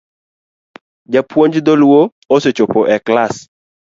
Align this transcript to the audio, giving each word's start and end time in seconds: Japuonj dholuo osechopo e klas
Japuonj 1.15 1.53
dholuo 1.65 2.01
osechopo 2.37 2.79
e 2.95 2.97
klas 3.05 3.35